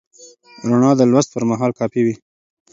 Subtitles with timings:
[0.69, 2.15] رڼا د لوست پر مهال کافي وي.